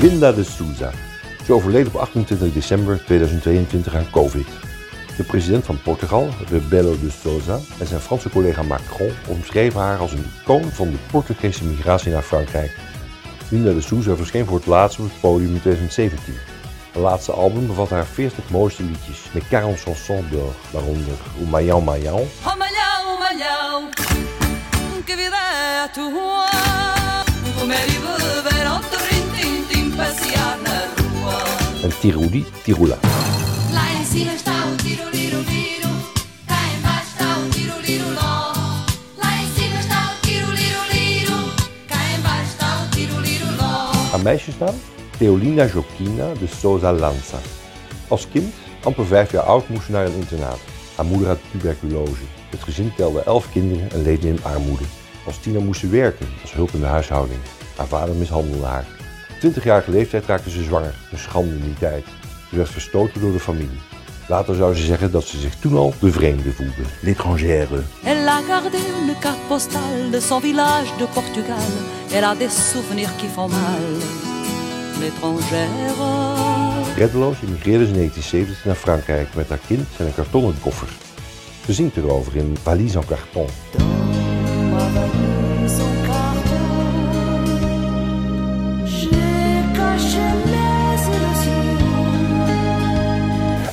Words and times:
Linda 0.00 0.32
de 0.32 0.44
Souza. 0.44 0.90
Ze 1.44 1.52
overleed 1.52 1.86
op 1.86 1.96
28 1.96 2.52
december 2.52 3.04
2022 3.04 3.94
aan 3.94 4.10
COVID. 4.10 4.46
De 5.16 5.22
president 5.22 5.64
van 5.64 5.82
Portugal, 5.82 6.28
Rebelo 6.48 6.98
de 7.00 7.10
Souza, 7.10 7.58
en 7.78 7.86
zijn 7.86 8.00
Franse 8.00 8.30
collega 8.30 8.62
Macron 8.62 9.10
omschreven 9.28 9.80
haar 9.80 9.98
als 9.98 10.12
een 10.12 10.32
icoon 10.42 10.64
van 10.64 10.90
de 10.90 10.96
Portugese 11.10 11.64
migratie 11.64 12.12
naar 12.12 12.22
Frankrijk. 12.22 12.78
Linda 13.48 13.72
de 13.72 13.80
Souza 13.80 14.16
verscheen 14.16 14.46
voor 14.46 14.56
het 14.56 14.66
laatst 14.66 14.98
op 14.98 15.04
het 15.04 15.20
podium 15.20 15.54
in 15.54 15.60
2017. 15.60 16.34
Het 16.92 17.02
laatste 17.02 17.32
album 17.32 17.66
bevat 17.66 17.90
haar 17.90 18.06
40 18.06 18.50
mooiste 18.50 18.82
liedjes, 18.82 19.18
met 19.32 19.44
40 19.44 19.80
chansons 19.80 20.30
d'or, 20.30 20.54
waaronder 20.70 21.14
O 21.40 21.44
Maião 21.44 21.84
Maião, 21.84 22.26
ao 22.44 22.56
en 31.86 31.98
Tiruli 32.00 32.44
Tirula. 32.62 32.98
Haar 44.10 44.22
meisjesnaam? 44.22 44.74
Theolina 45.18 45.66
Joquina 45.66 46.32
de 46.34 46.46
Souza 46.46 46.92
Lanza. 46.92 47.38
Als 48.08 48.28
kind, 48.28 48.54
amper 48.82 49.06
vijf 49.06 49.30
jaar 49.32 49.42
oud, 49.42 49.68
moest 49.68 49.84
ze 49.84 49.92
naar 49.92 50.06
een 50.06 50.14
internaat. 50.14 50.58
Haar 50.96 51.06
moeder 51.06 51.28
had 51.28 51.38
tuberculose. 51.50 52.26
Het 52.50 52.62
gezin 52.62 52.92
telde 52.96 53.22
elf 53.22 53.50
kinderen 53.52 53.90
en 53.90 54.02
leefde 54.02 54.28
in 54.28 54.44
armoede. 54.44 54.84
Als 55.26 55.38
tiener 55.38 55.62
moest 55.62 55.80
ze 55.80 55.88
werken 55.88 56.26
als 56.42 56.52
hulp 56.52 56.70
in 56.70 56.80
de 56.80 56.86
huishouding. 56.86 57.40
Haar 57.76 57.86
vader 57.86 58.14
mishandelde 58.14 58.64
haar. 58.64 58.95
Op 59.42 59.52
20-jarige 59.52 59.90
leeftijd 59.90 60.24
raakte 60.26 60.50
ze 60.50 60.62
zwanger, 60.62 60.94
een 61.12 61.18
schande 61.18 61.54
in 61.54 61.62
die 61.62 61.74
tijd. 61.78 62.04
Ze 62.50 62.56
werd 62.56 62.68
verstoten 62.68 63.20
door 63.20 63.32
de 63.32 63.40
familie. 63.40 63.80
Later 64.28 64.54
zou 64.54 64.74
ze 64.74 64.82
zeggen 64.82 65.10
dat 65.10 65.24
ze 65.24 65.38
zich 65.38 65.54
toen 65.54 65.76
al 65.76 65.94
de 66.00 66.12
vreemde 66.12 66.52
voelde, 66.52 66.82
l'étrangère. 67.00 67.82
Elle 68.04 68.30
a 68.30 68.40
gardé 68.48 68.78
une 69.02 69.18
carte 69.20 69.46
postale 69.48 70.10
de 70.10 70.20
son 70.20 70.40
village 70.40 70.96
de 70.98 71.06
Portugal. 71.14 71.68
Elle 72.12 72.26
a 72.26 72.34
des 72.34 72.70
souvenirs 72.72 73.16
qui 73.16 73.26
font 73.26 73.50
mal. 73.50 73.84
L'étrangère. 75.00 75.94
Reddeloos 76.96 77.36
emigreerde 77.42 77.84
ze 77.84 77.90
in 77.90 77.96
1970 77.96 78.64
naar 78.64 78.74
Frankrijk 78.74 79.34
met 79.34 79.48
haar 79.48 79.60
kind 79.66 79.86
en 79.98 80.06
een 80.06 80.14
kartonnen 80.14 80.60
koffer. 80.60 80.88
Ze 81.66 81.72
zingt 81.72 81.96
erover 81.96 82.36
in 82.36 82.56
Valise 82.62 82.98
en 82.98 83.06
carton. 83.06 83.46
Ma 84.70 84.78
valise 84.78 85.82
en 85.82 86.06
carton. 86.06 86.25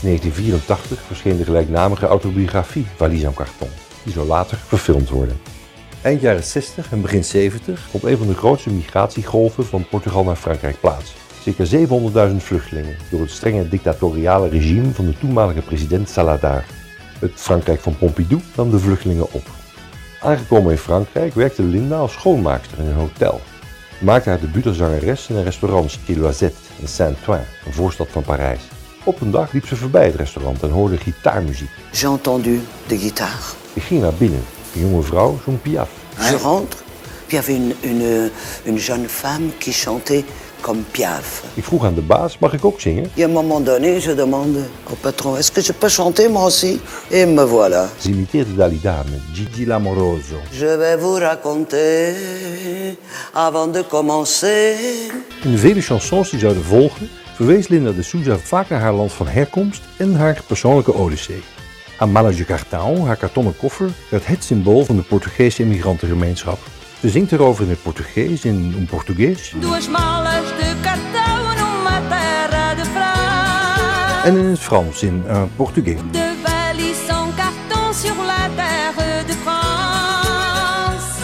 1984 0.03 1.01
verscheen 1.07 1.37
de 1.37 1.43
gelijknamige 1.43 2.05
autobiografie 2.05 2.85
Valise 2.95 3.25
en 3.25 3.33
carton. 3.33 3.69
Die 4.03 4.13
zou 4.13 4.27
later 4.27 4.57
verfilmd 4.57 5.09
worden. 5.09 5.39
Eind 6.01 6.21
jaren 6.21 6.43
60 6.43 6.91
en 6.91 7.01
begin 7.01 7.23
70 7.23 7.79
vond 7.89 8.03
een 8.03 8.17
van 8.17 8.27
de 8.27 8.33
grootste 8.33 8.69
migratiegolven 8.69 9.65
van 9.65 9.87
Portugal 9.87 10.23
naar 10.23 10.35
Frankrijk 10.35 10.79
plaats. 10.79 11.13
Circa 11.41 11.65
700.000 12.29 12.35
vluchtelingen 12.35 12.95
door 13.09 13.21
het 13.21 13.31
strenge 13.31 13.67
dictatoriale 13.67 14.49
regime 14.49 14.91
van 14.91 15.05
de 15.05 15.17
toenmalige 15.17 15.61
president 15.61 16.09
Saladar. 16.09 16.65
Het 17.19 17.31
Frankrijk 17.35 17.79
van 17.79 17.97
Pompidou 17.97 18.41
nam 18.55 18.71
de 18.71 18.79
vluchtelingen 18.79 19.31
op. 19.31 19.43
Aangekomen 20.21 20.71
in 20.71 20.77
Frankrijk 20.77 21.33
werkte 21.33 21.63
Linda 21.63 21.97
als 21.97 22.11
schoonmaakster 22.11 22.79
in 22.79 22.85
een 22.85 22.93
hotel. 22.93 23.41
Maakte 23.99 24.29
haar 24.29 24.39
debuut 24.39 24.65
als 24.65 24.77
zangeres 24.77 25.27
in 25.29 25.35
een 25.35 25.43
restaurant 25.43 25.99
Loisette 26.07 26.57
in 26.79 26.87
Saint-Ouen, 26.87 27.45
een 27.65 27.73
voorstad 27.73 28.07
van 28.09 28.23
Parijs. 28.23 28.72
Op 29.05 29.21
een 29.21 29.31
dag 29.31 29.51
liep 29.51 29.67
ze 29.67 29.75
voorbij 29.75 30.05
het 30.05 30.15
restaurant 30.15 30.61
en 30.63 30.69
hoorde 30.69 30.97
gitaarmuziek. 30.97 31.69
J'ai 31.91 32.07
entendu 32.07 32.61
des 32.87 32.99
guitares. 32.99 33.53
Ik 33.73 33.83
ging 33.83 34.01
naar 34.01 34.13
binnen. 34.13 34.43
Een 34.75 34.81
jonge 34.81 35.01
vrouw 35.01 35.39
zong 35.43 35.61
Piaf. 35.61 35.89
Je 36.17 36.37
rentre, 36.37 36.77
il 37.27 37.33
y 37.33 37.37
avait 37.37 37.55
une, 37.55 37.73
une, 37.83 38.31
une 38.65 38.77
jeune 38.79 39.07
femme 39.07 39.49
qui 39.57 39.71
chantait 39.71 40.25
comme 40.61 40.81
Piaf. 40.91 41.43
Ik 41.53 41.63
vroeg 41.63 41.85
aan 41.85 41.93
de 41.93 42.01
baas, 42.01 42.37
mag 42.39 42.53
ik 42.53 42.65
ook 42.65 42.79
zingen? 42.81 43.03
Et 43.15 43.23
à 43.23 43.27
un 43.27 43.31
moment 43.33 43.65
donné, 43.65 43.99
je 43.99 44.15
demande 44.15 44.57
au 44.91 44.95
patron, 45.01 45.37
est-ce 45.37 45.51
que 45.51 45.61
je 45.61 45.73
peux 45.73 45.91
chanter 45.91 46.29
moi 46.29 46.45
aussi 46.45 46.79
Et 47.09 47.25
me 47.25 47.45
voilà. 47.47 47.89
Ze 47.99 48.09
imiteerde 48.09 48.55
Dalida 48.55 49.03
met 49.11 49.21
Gigi 49.33 49.65
Lamoroso. 49.65 50.35
Je 50.51 50.77
vais 50.77 50.97
vous 50.99 51.19
raconter, 51.19 52.15
avant 53.33 53.71
de 53.73 53.83
commencer, 53.89 54.75
In 55.43 55.51
de 55.51 55.57
vele 55.57 55.81
chansons 55.81 56.29
die 56.29 56.39
zouden 56.39 56.63
volgen, 56.63 57.09
verwees 57.45 57.67
Linda 57.67 57.91
de 57.91 58.03
Souza 58.03 58.37
vaak 58.37 58.69
naar 58.69 58.79
haar 58.79 58.93
land 58.93 59.13
van 59.13 59.27
herkomst 59.27 59.81
en 59.97 60.15
haar 60.15 60.41
persoonlijke 60.47 60.93
odyssee. 60.93 61.43
Haar 61.97 62.09
mala 62.09 62.29
de 62.29 62.45
cartão, 62.45 63.05
haar 63.05 63.15
kartonnen 63.15 63.57
koffer, 63.57 63.89
werd 64.09 64.25
het 64.25 64.43
symbool 64.43 64.85
van 64.85 64.95
de 64.95 65.01
Portugese 65.01 65.61
immigrantengemeenschap. 65.61 66.59
Ze 66.99 67.09
zingt 67.09 67.31
erover 67.31 67.63
in 67.63 67.69
het 67.69 67.81
Portugees, 67.81 68.45
in 68.45 68.73
een 68.77 68.85
Portugees 68.85 69.53
Duas 69.59 69.89
malas 69.89 70.47
de 70.59 70.73
cartão 70.81 71.55
numa 71.55 72.01
terra 72.09 72.75
de 72.75 72.83
en 74.23 74.37
in 74.37 74.45
het 74.45 74.59
Frans, 74.59 75.03
in 75.03 75.23
een 75.27 75.55
Portugees. 75.55 75.99
De 76.11 76.33
valises 76.43 77.07
en 77.07 77.33
carton 77.35 77.93
sur 77.93 78.15
la 78.25 78.49
terre 78.55 79.25
de 79.25 79.33
France. 79.43 81.21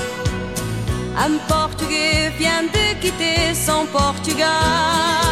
Un 1.25 1.39
Portugais 1.47 2.31
vient 2.37 2.71
de 2.71 2.95
quitter 2.99 3.55
son 3.55 3.87
Portugal. 3.91 5.28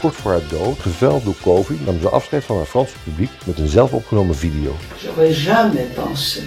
Kort 0.00 0.14
voor 0.14 0.30
haar 0.30 0.48
dood, 0.48 0.78
geveld 0.78 1.24
door 1.24 1.34
COVID, 1.42 1.86
nam 1.86 2.00
ze 2.00 2.08
afscheid 2.08 2.44
van 2.44 2.56
haar 2.56 2.64
Franse 2.64 2.94
publiek 3.04 3.30
met 3.44 3.58
een 3.58 3.68
zelfopgenomen 3.68 4.36
video. 4.36 4.76
J'aurais 5.02 5.44
jamais 5.44 5.86
pensé 5.94 6.40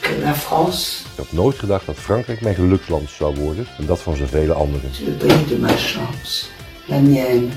que 0.00 0.18
la 0.22 0.34
France, 0.34 1.02
Ik 1.02 1.16
had 1.16 1.32
nooit 1.32 1.58
gedacht 1.58 1.86
dat 1.86 1.96
Frankrijk 1.96 2.40
mijn 2.40 2.54
geluksland 2.54 3.10
zou 3.10 3.34
worden 3.34 3.66
en 3.78 3.86
dat 3.86 4.00
van 4.00 4.16
zoveel 4.16 4.52
anderen. 4.52 4.90
le 5.04 5.10
pays 5.10 5.48
de 5.48 5.58
ma 5.58 5.68
chance, 5.68 6.46
la 6.84 6.98
mienne 6.98 7.48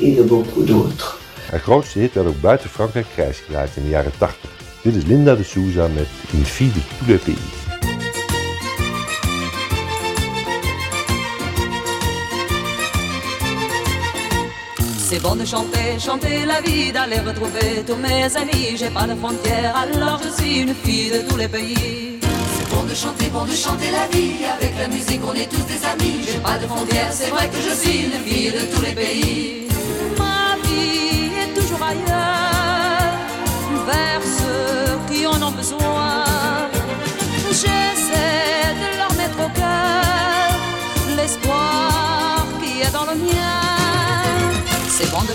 et 0.00 0.16
de 0.16 0.22
beaucoup 0.22 0.66
d'autres. 0.66 1.14
Haar 1.50 1.60
grootste 1.60 1.98
hit 1.98 2.14
werd 2.14 2.26
ook 2.26 2.40
buiten 2.40 2.70
Frankrijk 2.70 3.06
prijsgedraaid 3.14 3.70
in 3.76 3.82
de 3.82 3.88
jaren 3.88 4.12
80. 4.18 4.50
Dit 4.82 4.94
is 4.94 5.04
Linda 5.04 5.34
de 5.34 5.44
Souza 5.44 5.88
met 5.88 6.06
Une 6.34 6.44
fille 6.44 6.72
de 6.72 6.80
tous 6.98 7.08
les 7.08 7.20
pays. 7.20 7.63
C'est 15.06 15.20
bon 15.20 15.36
de 15.36 15.44
chanter, 15.44 15.98
chanter 15.98 16.46
la 16.46 16.62
vie, 16.62 16.90
d'aller 16.90 17.18
retrouver 17.18 17.84
tous 17.86 17.96
mes 17.96 18.24
amis. 18.38 18.74
J'ai 18.74 18.88
pas 18.88 19.06
de 19.06 19.14
frontières, 19.14 19.76
alors 19.76 20.18
je 20.24 20.30
suis 20.30 20.60
une 20.60 20.74
fille 20.74 21.10
de 21.10 21.28
tous 21.28 21.36
les 21.36 21.46
pays. 21.46 22.18
C'est 22.22 22.74
bon 22.74 22.84
de 22.84 22.94
chanter, 22.94 23.26
bon 23.26 23.44
de 23.44 23.52
chanter 23.52 23.90
la 23.90 24.06
vie. 24.16 24.36
Avec 24.58 24.72
la 24.78 24.88
musique, 24.88 25.20
on 25.28 25.34
est 25.34 25.50
tous 25.50 25.62
des 25.66 25.84
amis. 25.84 26.24
J'ai 26.26 26.38
pas 26.38 26.56
de 26.56 26.66
frontières, 26.66 27.12
c'est 27.12 27.28
vrai 27.28 27.50
que 27.50 27.58
je 27.60 27.74
suis 27.74 27.98
une 28.06 28.18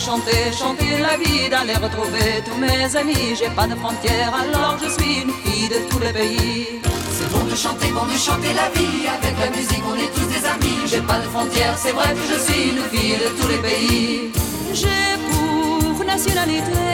chanter, 0.09 0.51
chanter 0.61 0.91
la 1.07 1.15
vie, 1.21 1.49
d'aller 1.49 1.77
retrouver 1.85 2.27
tous 2.45 2.57
mes 2.65 2.83
amis. 3.01 3.25
J'ai 3.39 3.51
pas 3.59 3.67
de 3.67 3.75
frontières, 3.75 4.33
alors 4.43 4.75
je 4.83 4.89
suis 4.97 5.13
une 5.23 5.33
fille 5.41 5.69
de 5.75 5.79
tous 5.89 5.99
les 6.05 6.13
pays. 6.19 6.67
C'est 7.15 7.29
bon 7.33 7.43
de 7.51 7.55
chanter, 7.63 7.89
bon 7.97 8.05
de 8.13 8.17
chanter 8.27 8.53
la 8.61 8.67
vie. 8.75 9.01
Avec 9.17 9.35
la 9.43 9.49
musique, 9.57 9.85
on 9.91 9.97
est 10.05 10.11
tous 10.17 10.29
des 10.35 10.43
amis. 10.55 10.79
J'ai 10.91 11.03
pas 11.11 11.19
de 11.23 11.27
frontières, 11.33 11.77
c'est 11.83 11.95
vrai 11.97 12.09
que 12.17 12.25
je 12.31 12.37
suis 12.45 12.63
une 12.71 12.83
fille 12.91 13.17
de 13.23 13.29
tous 13.38 13.50
les 13.53 13.61
pays. 13.67 14.31
J'ai 14.79 15.11
pour 15.27 16.06
nationalité 16.13 16.85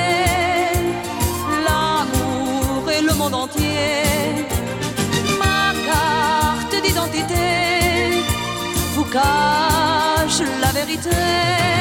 l'amour 1.66 2.84
et 2.96 3.02
le 3.10 3.14
monde 3.20 3.36
entier. 3.44 4.46
Ma 5.44 5.62
carte 5.90 6.76
d'identité 6.84 7.46
vous 8.96 9.08
cache 9.18 10.40
la 10.64 10.72
vérité. 10.80 11.75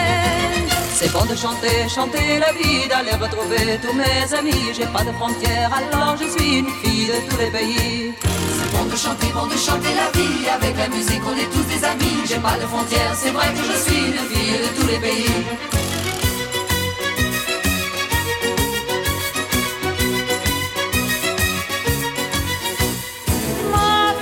Bon 1.25 1.31
de 1.31 1.37
chanter, 1.37 1.89
chanter 1.89 2.39
la 2.39 2.53
vie, 2.53 2.87
d'aller 2.87 3.13
retrouver 3.13 3.79
tous 3.81 3.95
mes 3.95 4.35
amis. 4.39 4.75
J'ai 4.75 4.85
pas 4.85 5.05
de 5.05 5.13
frontières, 5.13 5.71
alors 5.73 6.17
je 6.21 6.29
suis 6.29 6.59
une 6.59 6.69
fille 6.83 7.07
de 7.07 7.31
tous 7.31 7.39
les 7.39 7.51
pays. 7.51 8.13
C'est 8.21 8.71
bon 8.77 8.85
de 8.85 8.97
chanter, 8.97 9.29
bon 9.33 9.47
de 9.47 9.57
chanter 9.57 9.95
la 9.95 10.11
vie. 10.19 10.47
Avec 10.51 10.77
la 10.77 10.89
musique, 10.89 11.23
on 11.27 11.35
est 11.35 11.51
tous 11.51 11.63
des 11.63 11.83
amis. 11.83 12.27
J'ai 12.27 12.39
pas 12.41 12.59
de 12.59 12.67
frontières, 12.67 13.15
c'est 13.15 13.31
vrai 13.31 13.47
que 13.55 13.65
je 13.65 13.73
suis 13.85 14.07
une 14.09 14.19
fille 14.29 14.59
de 14.65 14.69
tous 14.79 14.87
les 14.87 14.99
pays. 14.99 15.31
Ma 23.73 24.15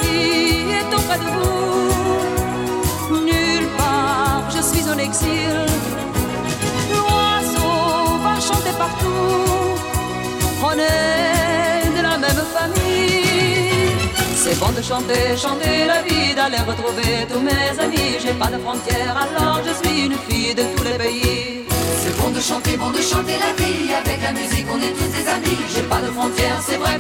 On 10.64 10.78
est 10.78 11.96
de 11.96 12.02
la 12.02 12.18
même 12.18 12.42
famille. 12.54 13.90
C'est 14.36 14.58
bon 14.60 14.70
de 14.70 14.80
chanter, 14.80 15.36
chanter 15.36 15.86
la 15.86 16.02
vie, 16.02 16.34
d'aller 16.34 16.58
retrouver 16.58 17.26
tous 17.30 17.40
mes 17.40 17.82
amis. 17.84 18.16
J'ai 18.22 18.34
pas 18.34 18.46
de 18.46 18.58
frontières, 18.58 19.16
alors 19.16 19.60
je 19.66 19.72
suis 19.80 20.06
une 20.06 20.16
fille 20.28 20.54
de 20.54 20.62
tous 20.74 20.84
les 20.84 20.98
pays. 20.98 21.64
C'est 22.00 22.16
bon 22.16 22.30
de 22.30 22.40
chanter, 22.40 22.76
bon 22.76 22.90
de 22.90 23.02
chanter 23.02 23.36
la 23.44 23.52
vie. 23.60 23.92
Avec 23.92 24.22
la 24.22 24.32
musique, 24.32 24.66
on 24.72 24.78
est 24.78 24.94
tous 24.98 25.10
des 25.16 25.26
amis. 25.28 25.58
J'ai 25.74 25.82
pas 25.82 26.00
de 26.00 26.10
frontières, 26.12 26.60
c'est 26.64 26.76
vrai 26.76 26.96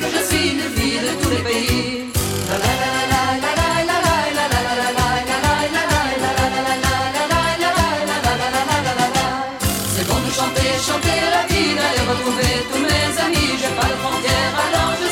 chanter 10.78 11.18
la 11.34 11.42
vie, 11.52 11.74
d'aller 11.74 12.04
retrouver 12.08 12.52
tous 12.72 12.80
mes 12.80 13.08
amis. 13.26 13.50
J'ai 13.60 13.74
pas 13.78 13.88
de 13.92 13.96
frontières, 14.02 14.54
alors 14.66 14.92
je 15.00 15.11